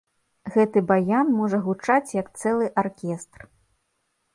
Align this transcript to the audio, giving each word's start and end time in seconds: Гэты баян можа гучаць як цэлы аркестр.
Гэты 0.55 0.83
баян 0.93 1.29
можа 1.41 1.57
гучаць 1.67 2.15
як 2.21 2.27
цэлы 2.41 2.65
аркестр. 2.87 3.41